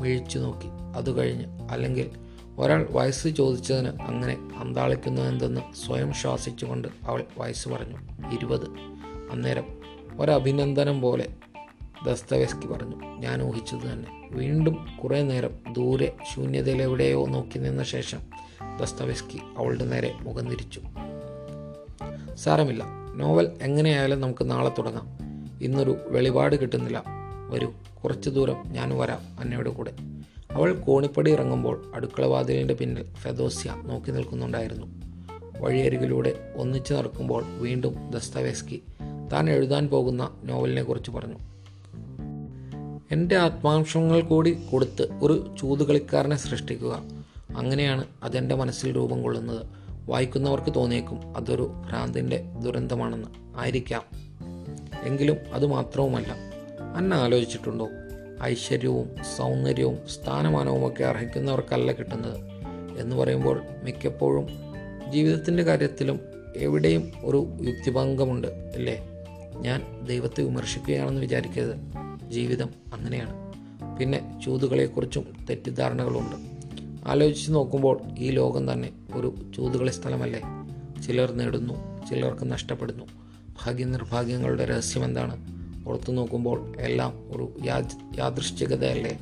[0.00, 0.66] മിഴിച്ചു നോക്കി.
[0.96, 2.10] അത് കഴിഞ്ഞ് അല്ലെങ്കിൽ
[2.58, 7.96] ഒരാൾ വയസ്സ് ചോദിച്ചതിന് അങ്ങനെ അന്താളിക്കുന്നതെന്തെന്ന് സ്വയം ശ്വാസിച്ചുകൊണ്ട് അവൾ വയസ്സ് പറഞ്ഞു.
[8.34, 8.66] ഇരുപത്.
[9.32, 9.64] അന്നേരം
[10.18, 11.28] ഒരഭിനന്ദനം പോലെ
[12.06, 12.96] ദസ്തവേസ്കി പറഞ്ഞു.
[12.96, 14.28] ഞാൻ ഊഹിച്ചത് തന്നെ.
[14.30, 18.18] വീണ്ടും കുറേ നേരം ദൂരെ ശൂന്യതയിലെവിടെയോ നോക്കി നിന്ന ശേഷം
[18.80, 20.80] ദസ്തവേസ്കി അവളുടെ നേരെ മുഖം തിരിച്ചു.
[22.36, 22.84] സാരമില്ല.
[23.16, 25.06] നോവൽ എങ്ങനെയായാലും നമുക്ക് നാളെ തുടങ്ങാം.
[25.62, 27.02] ഇന്നൊരു വെളിപാട് കിട്ടുന്നില്ല.
[27.50, 27.72] വരൂ
[28.04, 29.92] കുറച്ചു ദൂരം ഞാൻ വരാം അന്നയുടെ കൂടെ.
[30.50, 34.86] അവൾ കോണിപ്പടി ഇറങ്ങുമ്പോൾ അടുക്കളവാതിലിന്റെ പിന്നിൽ ഫെദോസ്യ നോക്കി നിൽക്കുന്നുണ്ടായിരുന്നു.
[35.60, 38.82] വഴിയരികിലൂടെ ഒന്നിച്ചു നടക്കുമ്പോൾ വീണ്ടും ദസ്തവേസ്കി
[39.32, 41.36] താൻ എഴുതാൻ പോകുന്ന നോവലിനെ കുറിച്ച് പറഞ്ഞു.
[43.10, 47.02] എന്റെ ആത്മാംശങ്ങൾ കൂടി കൊടുത്ത് ഒരു ചൂതുകളിക്കാരനെ സൃഷ്ടിക്കുക.
[47.56, 49.81] അങ്ങനെയാണ് അതെന്റെ മനസ്സിൽ രൂപം കൊള്ളുന്നത്.
[50.08, 54.02] വായിക്കുന്നവർക്ക് തോന്നിയേക്കും അതൊരു ഭ്രാന്തിന്റെ ദുരന്തമാണെന്ന് ആയിരിക്കാം.
[55.02, 56.36] എങ്കിലും അത് മാത്രവുമല്ല
[56.96, 57.88] അന്ന ആലോചിച്ചിട്ടുണ്ടോ?
[58.42, 62.40] ഐശ്വര്യവും സൗന്ദര്യവും സ്ഥാനമാനവും ഒക്കെ അർഹിക്കുന്നവർക്കല്ല കിട്ടുന്നത്
[62.98, 64.48] എന്ന് പറയുമ്പോൾ മിക്കപ്പോഴും
[65.12, 66.20] ജീവിതത്തിന്റെ കാര്യത്തിലും
[66.56, 69.08] എവിടെയും ഒരു യുക്തിഭംഗമുണ്ട് അല്ലേ?
[69.56, 71.76] ഞാൻ ദൈവത്തെ വിമർശിക്കുകയാണെന്ന് വിചാരിക്കരുത്.
[72.30, 73.52] ജീവിതം അങ്ങനെയാണ്.
[73.98, 76.61] പിന്നെ ചൂതുകളെക്കുറിച്ചും തെറ്റിദ്ധാരണകളുണ്ട്.
[77.06, 80.40] ആലോചിച്ച് നോക്കുമ്പോൾ ഈ ലോകം തന്നെ ഒരു ചൂതുകളി സ്ഥലമല്ലേ?
[81.02, 81.74] ചിലർ നേടുന്നു
[82.10, 83.04] ചിലർക്ക് നഷ്ടപ്പെടുന്നു.
[83.64, 85.38] ഭാഗ്യ നിർഭാഗ്യങ്ങളുടെ രഹസ്യം എന്താണ്?
[85.88, 87.52] ഓർത്തു നോക്കുമ്പോൾ എല്ലാം ഒരു
[88.18, 89.18] യാദൃശ്ചികതയല്ലേ?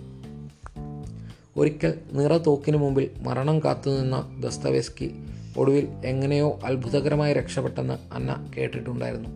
[1.56, 5.12] ഒരിക്കൽ നിറ തോക്കിന് മുമ്പിൽ മരണം കാത്തുനിന്ന ദസ്തവേസ്കി
[5.56, 9.28] ഒടുവിൽ എങ്ങനെയോ അത്ഭുതകരമായി രക്ഷപ്പെട്ടെന്ന് അന്ന കേട്ടിട്ടുണ്ടായിരുന്നു.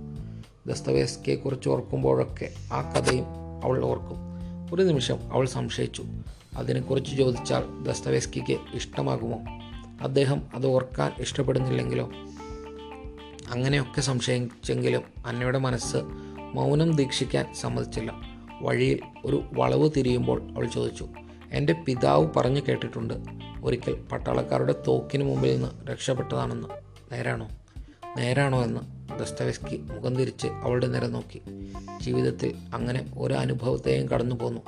[0.67, 3.25] ദസ്തവേസ്കിയെക്കുറിച്ച് ഓർക്കുമ്പോഴൊക്കെ ആ കഥയും
[3.65, 4.17] അവൾ ഓർക്കും.
[4.75, 6.05] ഒരു നിമിഷം അവൾ സംശയിച്ചു.
[6.57, 9.41] അതിനെക്കുറിച്ച് ചോദിച്ചാൽ ദസ്തവേസ്കിക്ക് ഇഷ്ടമാകുമോ?
[10.01, 12.11] അദ്ദേഹം അത് ഓർക്കാൻ ഇഷ്ടപ്പെടുന്നില്ലെങ്കിലോ?
[13.51, 15.97] അങ്ങനെയൊക്കെ സംശയിച്ചെങ്കിലും അന്നയുടെ മനസ്സ്
[16.55, 18.15] മൗനം ദീക്ഷിക്കാൻ സമ്മതിച്ചില്ല.
[18.63, 21.09] വഴിയിൽ ഒരു വളവ് തിരിയുമ്പോൾ അവൾ ചോദിച്ചു
[21.53, 23.15] എന്റെ പിതാവ് പറഞ്ഞു കേട്ടിട്ടുണ്ട്.
[23.65, 26.69] ഒരിക്കൽ പട്ടാളക്കാരുടെ തോക്കിന് മുമ്പിൽ നിന്ന് രക്ഷപ്പെട്ടതാണെന്ന്.
[27.15, 27.49] നേരാണോ?
[28.17, 28.81] നേരാണോ എന്ന്.
[29.19, 31.43] ദസ്തവെസ്കി മുഖം തിരിച്ച് അവളുടെ നേരെ നോക്കി.
[32.01, 34.61] ജീവിതത്തിൽ അങ്ങനെ ഒരു അനുഭവത്തെയും കടന്നു പോന്നു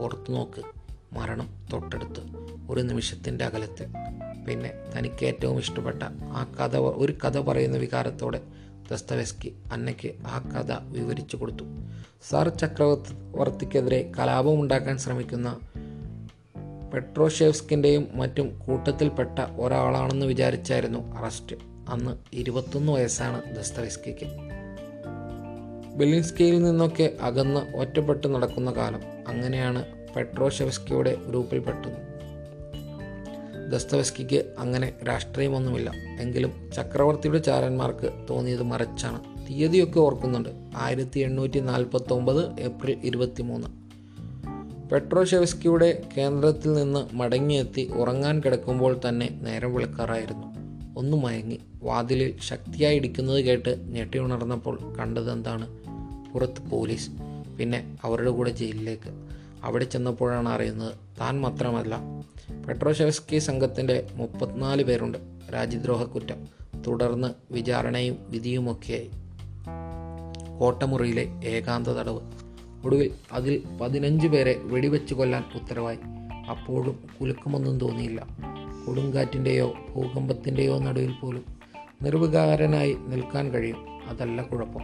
[0.00, 0.73] ഓർത്തു നോക്ക്.
[1.14, 2.20] മരണം തൊട്ടടുത്ത്.
[2.70, 3.86] ഒരു നിമിഷത്തിന്റെ അകലത്തിൽ.
[4.48, 8.40] പിന്നെ തനിക്ക് ഏറ്റവും ഇഷ്ടപ്പെട്ട ആ കഥ ഒരു കഥ പറയുന്ന വികാരത്തോടെ
[8.90, 11.64] ദസ്തവെസ്കി അന്നയ്ക്ക് ആ കഥ വിവരിച്ചു കൊടുത്തു.
[12.30, 15.58] സാർ ചക്രവർത്തിക്കെതിരെ കലാപമുണ്ടാക്കാൻ ശ്രമിക്കുന്ന
[16.94, 21.56] പെട്രോഷേവ്സ്കിന്റെയും മറ്റും കൂട്ടത്തിൽപ്പെട്ട ഒരാളാണെന്ന് വിചാരിച്ചായിരുന്നു അറസ്റ്റ്.
[21.88, 24.26] അന്ന് ഇരുപത്തൊന്ന് വയസ്സാണ് ദസ്തവെസ്കിക്ക്.
[25.96, 29.02] ബെലിൻസ്കിയിൽ നിന്നൊക്കെ അകന്ന് ഒറ്റപ്പെട്ട് നടക്കുന്ന കാലം.
[29.28, 31.16] അങ്ങനെയാണ് പെട്രോഷെവസ്കിയുടെ
[31.58, 31.88] പെട്ടു
[33.68, 35.92] ദസ്തവസ്കിക്ക് അങ്ങനെ രാഷ്ട്രീയമൊന്നുമില്ല.
[36.20, 39.20] എങ്കിലും ചക്രവർത്തിയുടെ ചാരന്മാർക്ക് തോന്നിയത് മറിച്ചാണ്.
[39.48, 40.48] തീയതിയൊക്കെ ഓർക്കുന്നുണ്ട്.
[40.76, 43.68] ആയിരത്തി എണ്ണൂറ്റി നാൽപ്പത്തി ഒമ്പത് ഏപ്രിൽ ഇരുപത്തി മൂന്ന്
[44.90, 50.46] പെട്രോഷെവസ്കിയുടെ കേന്ദ്രത്തിൽ നിന്ന് മടങ്ങിയെത്തി ഉറങ്ങാൻ കിടക്കുമ്പോൾ തന്നെ നേരം വിളിക്കാറായിരുന്നു.
[50.98, 51.60] ഒന്ന് മയങ്ങി.
[51.82, 55.68] വാതിലിൽ ശക്തിയായി ഇടിക്കുന്നത് കേട്ട് ഞെട്ടി ഉണർന്നപ്പോൾ കണ്ടതെന്താണ്?
[56.32, 57.10] പുറത്ത് പോലീസ്.
[57.58, 59.33] പിന്നെ അവരുടെ കൂടെ ജയിലിലേക്ക്.
[59.64, 61.98] അവിടെ ചെന്നപ്പോഴാണ് അറിയുന്നത് താൻ മാത്രമല്ല.
[62.68, 65.18] പെട്രോഷെവസ്കി സംഘത്തിന്റെ മുപ്പത്തിനാല് പേരുണ്ട്.
[65.54, 66.48] രാജ്യദ്രോഹ കുറ്റം
[66.86, 69.10] തുടർന്ന് വിചാരണയും വിധിയുമൊക്കെയായി.
[70.58, 72.20] കോട്ടമുറിയിലെ ഏകാന്ത തടവ്.
[72.84, 75.98] ഒടുവിൽ അതിൽ പതിനഞ്ച് പേരെ വെടിവെച്ച് കൊല്ലാൻ ഉത്തരവായി.
[76.50, 78.26] അപ്പോഴും കുലുക്കമൊന്നും തോന്നിയില്ല.
[78.86, 81.44] കൊടുങ്കാറ്റിന്റെയോ ഭൂകമ്പത്തിന്റെയോ നടുവിൽ പോലും
[82.02, 84.08] നിർവികാരനായി നിൽക്കാൻ കഴിയും.
[84.08, 84.82] അതല്ല കുഴപ്പം.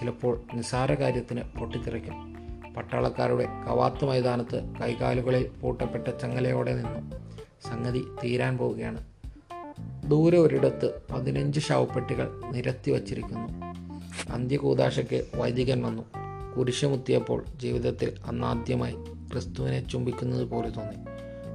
[0.00, 2.37] ചിലപ്പോൾ നിസാര കാര്യത്തിന് പൊട്ടിത്തെറിക്കും.
[2.78, 7.16] പട്ടാളക്കാരുടെ കവാത്ത് മൈതാനത്ത് കൈകാലുകളിൽ പൂട്ടപ്പെട്ട ചങ്ങലയോടെ നിന്നു.
[7.70, 9.06] സംഗതി തീരാൻ പോവുകയാണ്.
[10.06, 13.48] ദൂരെ ഒരിടത്ത് പതിനഞ്ച് ശവപ്പെട്ടികൾ നിരത്തി വച്ചിരിക്കുന്നു.
[14.32, 16.02] അന്ത്യകൂതാശയ്ക്ക് വൈദികൻ വന്നു.
[16.58, 18.94] കുരിശുമുത്തിയപ്പോൾ ജീവിതത്തിൽ അന്നാദ്യമായി
[19.32, 20.96] ക്രിസ്തുവിനെ ചുംബിക്കുന്നത് പോലെ തോന്നി.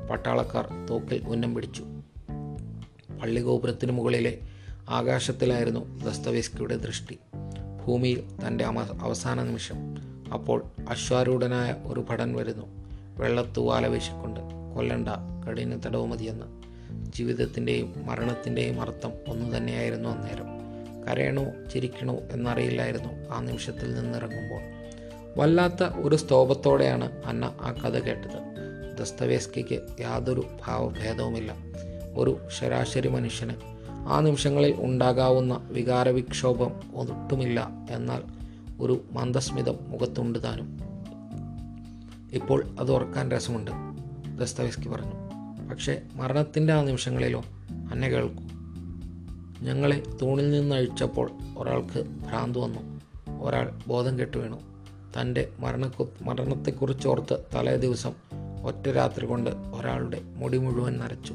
[0.07, 1.83] പട്ടാളക്കാർ തോക്കിൽ ഉന്നം പിടിച്ചു.
[3.21, 4.39] പള്ളിഗോപുരത്തിന് മുകളിലെ
[4.89, 7.19] ആകാശത്തിലായിരുന്നു ദസ്തവേസ്കിയുടെ ദൃഷ്ടി.
[7.85, 8.65] ഭൂമിയിൽ തന്റെ
[9.01, 10.12] അവസാന നിമിഷം.
[10.33, 12.65] അപ്പോൾ അശ്വാരൂഢനായ ഒരു ഭടൻ വരുന്നു.
[13.17, 14.39] വെള്ളത്തൂവാല വീശിക്കൊണ്ട്
[14.75, 15.09] കൊല്ലണ്ട
[15.47, 16.45] കഠിന തടവ് മതിയെന്ന്.
[17.11, 20.63] ജീവിതത്തിന്റെയും മരണത്തിന്റെയും അർത്ഥം ഒന്നു തന്നെയായിരുന്നു അന്നേരം.
[21.07, 24.61] കരയണോ ചിരിക്കണോ എന്നറിയില്ലായിരുന്നു ആ നിമിഷത്തിൽ നിന്നിറങ്ങുമ്പോൾ.
[25.39, 28.53] വല്ലാത്ത ഒരു സ്തോപത്തോടെയാണ് അന്ന ആ കഥ കേട്ടത്.
[28.99, 31.55] ദസ്തവേസ്കിക്ക് യാതൊരു ഭാവഭേദവുമില്ല.
[32.17, 33.53] ഒരു ശരാശരി മനുഷ്യന്
[33.89, 37.69] ആ നിമിഷങ്ങളിൽ ഉണ്ടാകാവുന്ന വികാരവിക്ഷോഭം ഒട്ടുമില്ല.
[37.89, 38.23] എന്നാൽ
[38.79, 40.79] ഒരു മന്ദസ്മിതം മുഖത്തുണ്ട് താനും.
[42.33, 43.71] ഇപ്പോൾ അത് ഓർക്കാൻ രസമുണ്ട്
[44.37, 45.23] ദസ്തവിസ്കി പറഞ്ഞു.
[45.69, 47.43] പക്ഷേ മരണത്തിന്റെ ആ നിമിഷങ്ങളിലോ
[47.91, 48.43] അന്നെ കേൾക്കൂ.
[49.61, 53.01] ഞങ്ങളെ തൂണിൽ നിന്ന് അഴിച്ചപ്പോൾ ഒരാൾക്ക് ഭ്രാന്ത് വന്നു.
[53.41, 54.59] ഒരാൾ ബോധം കെട്ടു വീണു.
[55.21, 58.13] തന്റെ മരണക്കു മരണത്തെക്കുറിച്ചോർത്ത് തലേ ദിവസം
[58.63, 61.33] ഒറ്റ രാത്രി കൊണ്ട് ഒരാളുടെ മുടി മുഴുവൻ നരച്ചു.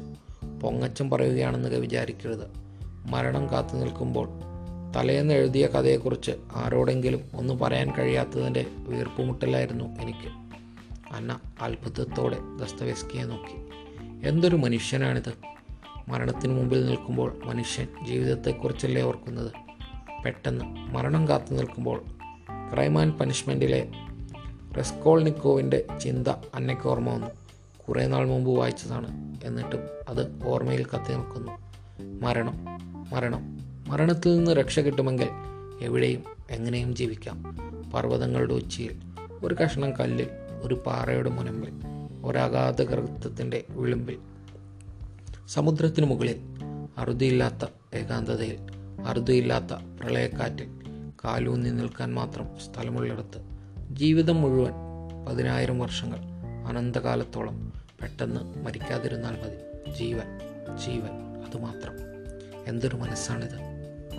[0.61, 2.51] പൊങ്ങച്ചം പറയുകയാണെന്ന് വിചാരിക്കരുത്.
[3.05, 4.29] മരണം കാത്തു നിൽക്കുമ്പോൾ
[4.95, 10.49] തലേന്ന് എഴുതിയ കഥയെക്കുറിച്ച് ആരോടെങ്കിലും ഒന്ന് പറയാൻ കഴിയാത്തതിന്റെ വീർപ്പുമുട്ടലായിരുന്നു എനിക്ക്.
[11.15, 13.69] അന്ന അത്ഭുതത്തോടെ ദസ്തവേസ്കിയെ നോക്കി.
[14.27, 15.33] എന്തൊരു മനുഷ്യനാണിത്?
[16.07, 19.51] മരണത്തിന് മുമ്പിൽ നിൽക്കുമ്പോൾ മനുഷ്യൻ ജീവിതത്തെക്കുറിച്ചല്ലേ ഓർക്കുന്നത്?
[20.25, 22.05] പെട്ടെന്ന് മരണം കാത്തു നിൽക്കുമ്പോൾ
[22.73, 23.87] ക്രൈം ആൻഡ് പനിഷ്മെന്റിലെ
[24.77, 27.27] റെസ്കോൾനിക്കോവിന്റെ ചിന്ത അന്നയ്ക്ക് ഓർമ്മ വന്നു.
[27.87, 29.37] കുറേ നാൾ മുമ്പ് വായിച്ചതാണ്.
[29.43, 31.51] എന്നിട്ടും അത് ഓർമ്മയിൽ കത്തി നിൽക്കുന്നു.
[32.27, 32.65] മരണം
[33.13, 33.68] മരണം.
[33.89, 35.27] മരണത്തിൽ നിന്ന് രക്ഷ കിട്ടുമെങ്കിൽ
[35.81, 37.43] എവിടെയും എങ്ങനെയും ജീവിക്കാം.
[37.93, 38.99] പർവതങ്ങളുടെ ഉച്ചിയിൽ
[39.43, 40.27] ഒരു കഷ്ണം കല്ലിൽ
[40.61, 41.73] ഒരു പാറയുടെ മുനമ്പിൽ
[42.23, 44.17] ഒരാഘാത കൃത്യത്തിന്റെ വിളിമ്പിൽ.
[45.47, 46.39] സമുദ്രത്തിനു മുകളിൽ
[46.97, 48.57] അറുതിയില്ലാത്ത ഏകാന്തതയിൽ
[49.05, 50.67] അറുതിയില്ലാത്ത പ്രളയക്കാറ്റിൽ
[51.25, 53.39] കാലൂന്നി നിൽക്കാൻ മാത്രം സ്ഥലമുള്ളിടത്ത്.
[53.95, 54.71] ജീവിതം മുഴുവൻ
[55.29, 56.19] പതിനായിരം വർഷങ്ങൾ
[56.67, 59.91] അനന്തകാലത്തോളം പെട്ടെന്ന് മരിക്കാതിരുന്നാൽ മതി.
[59.99, 60.39] ജീവൻ
[60.85, 61.93] ജീവൻ അതുമാത്രം
[62.67, 63.68] എന്തൊരു മനസ്സാണിത്?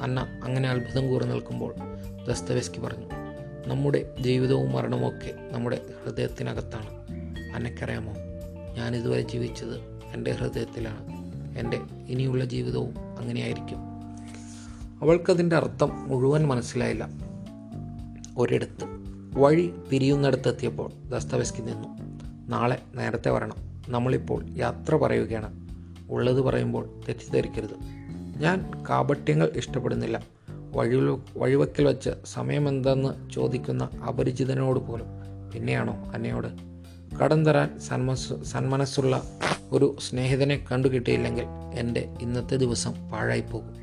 [0.00, 1.74] അന്ന അങ്ങനെ അത്ഭുതം കൂറി നിൽക്കുമ്പോൾ
[2.28, 3.06] ദസ്തവെസ്കി പറഞ്ഞു
[3.66, 6.90] നമ്മുടെ ജീവിതവും മരണമൊക്കെ നമ്മുടെ ഹൃദയത്തിനകത്താണ്.
[7.54, 8.12] അന്നക്കറിയാമോ
[8.76, 9.76] ഞാൻ ഇതുവരെ ജീവിച്ചത്
[10.14, 11.20] എന്റെ ഹൃദയത്തിലാണ്.
[11.58, 13.78] എന്റെ ഇനിയുള്ള ജീവിതവും അങ്ങനെയായിരിക്കും.
[15.02, 17.08] അവൾക്കതിന്റെ അർത്ഥം മുഴുവൻ മനസ്സിലായില്ല.
[18.38, 18.84] ഒരിടത്ത്
[19.34, 21.88] വഴി പിരിയുന്നിടത്തെത്തിയപ്പോൾ ദസ്തവെസ്കി നിന്നു
[22.48, 23.56] നാളെ നേരത്തെ വരണം.
[23.88, 25.68] നമ്മളിപ്പോൾ യാത്ര പറയുകയാണ്.
[26.10, 27.99] ഉള്ളത് പറയുമ്പോൾ തെറ്റിദ്ധരിക്കരുത്.
[28.40, 30.22] ഞാൻ കാപട്യങ്ങൾ ഇഷ്ടപ്പെടുന്നില്ല.
[30.48, 35.06] വഴി വഴിവക്കിൽ വെച്ച് സമയമെന്തെന്ന് ചോദിക്കുന്ന അപരിചിതനോട് പോലും
[35.54, 36.48] പിന്നെയാണോ അന്നയോട്?
[37.16, 39.22] കടം തരാൻ സന്മസ് സന്മനസ്സുള്ള
[39.72, 43.76] ഒരു സ്നേഹിതനെ കണ്ടുകിട്ടിയില്ലെങ്കിൽ എന്റെ ഇന്നത്തെ ദിവസം പാഴായിപ്പോകും.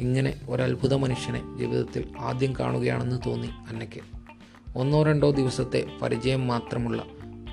[0.00, 4.00] ഇങ്ങനെ ഒരത്ഭുത മനുഷ്യനെ ജീവിതത്തിൽ ആദ്യം കാണുകയാണെന്ന് തോന്നി അന്നയ്ക്ക്.
[4.78, 7.02] ഒന്നോ രണ്ടോ ദിവസത്തെ പരിചയം മാത്രമുള്ള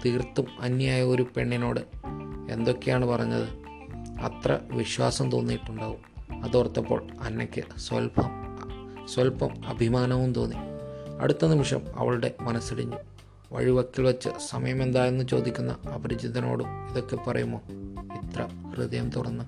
[0.06, 1.80] തീർത്തും അന്യായ ഒരു പെണ്ണിനോട്
[2.52, 3.48] എന്തൊക്കെയാണ് പറഞ്ഞത്?
[4.21, 6.14] അത്ര വിശ്വാസം തോന്നിയിട്ടുണ്ടാവും.
[6.31, 8.45] അതോർത്തപ്പോൾ അന്നയ്ക്ക് സ്വൽപ്പം
[9.07, 10.55] സ്വൽപ്പം അഭിമാനവും തോന്നി.
[11.19, 12.97] അടുത്ത നിമിഷം അവളുടെ മനസ്സിടിഞ്ഞു.
[13.51, 17.61] വഴിവക്കിൽ വെച്ച് സമയം എന്തായെന്ന് ചോദിക്കുന്ന അപരിചിതനോടും ഇതൊക്കെ പറയുമോ?
[18.15, 19.43] ഇത്ര ഹൃദയം തുറന്ന്.